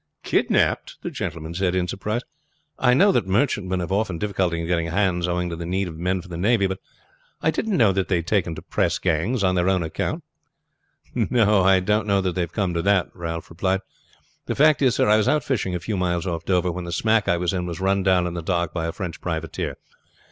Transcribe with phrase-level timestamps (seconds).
[0.23, 2.23] "Kidnapped!" the gentleman said in surprise.
[2.79, 5.99] "I know that merchantmen have often difficulty in getting hands owing to the need of
[5.99, 6.79] men for the navy, but
[7.39, 10.23] I did not know that they had taken to press gangs on their own account."
[11.13, 13.81] "No, I don't know that they have come to that," Ralph replied.
[14.47, 16.91] "The fact is, sir, I was out fishing a few miles off Dover, when the
[16.91, 19.77] smack I was in was run down in the dark by a French privateer.